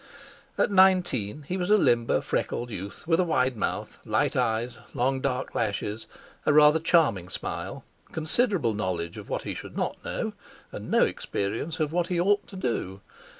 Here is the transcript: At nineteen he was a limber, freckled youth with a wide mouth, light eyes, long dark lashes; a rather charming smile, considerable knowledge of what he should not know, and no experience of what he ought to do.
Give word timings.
At 0.57 0.71
nineteen 0.71 1.43
he 1.43 1.57
was 1.57 1.69
a 1.69 1.77
limber, 1.77 2.21
freckled 2.21 2.71
youth 2.71 3.05
with 3.05 3.19
a 3.19 3.23
wide 3.23 3.55
mouth, 3.55 3.99
light 4.03 4.35
eyes, 4.35 4.79
long 4.95 5.19
dark 5.21 5.53
lashes; 5.53 6.07
a 6.43 6.51
rather 6.51 6.79
charming 6.79 7.29
smile, 7.29 7.83
considerable 8.11 8.73
knowledge 8.73 9.15
of 9.17 9.29
what 9.29 9.43
he 9.43 9.53
should 9.53 9.77
not 9.77 10.03
know, 10.03 10.33
and 10.71 10.89
no 10.89 11.05
experience 11.05 11.79
of 11.79 11.93
what 11.93 12.07
he 12.07 12.19
ought 12.19 12.47
to 12.47 12.55
do. 12.55 13.01